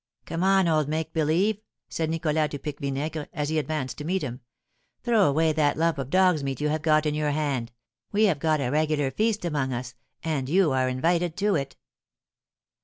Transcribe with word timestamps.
"Come 0.25 0.43
on, 0.43 0.67
old 0.67 0.87
Make 0.89 1.13
believe!" 1.13 1.59
said 1.87 2.09
Nicholas 2.09 2.49
to 2.49 2.57
Pique 2.57 2.79
Vinaigre, 2.79 3.27
as 3.33 3.49
he 3.49 3.59
advanced 3.59 3.99
to 3.99 4.03
meet 4.03 4.23
him. 4.23 4.39
"Throw 5.03 5.27
away 5.29 5.53
that 5.53 5.77
lump 5.77 5.99
of 5.99 6.09
dog's 6.09 6.43
meat 6.43 6.59
you 6.59 6.69
have 6.69 6.81
got 6.81 7.05
in 7.05 7.13
your 7.13 7.29
hand; 7.29 7.71
we 8.11 8.23
have 8.23 8.39
got 8.39 8.59
a 8.59 8.71
regular 8.71 9.11
feast 9.11 9.45
among 9.45 9.73
us, 9.73 9.93
and 10.23 10.49
you 10.49 10.71
are 10.71 10.89
invited 10.89 11.37
to 11.37 11.53
it!" 11.53 11.75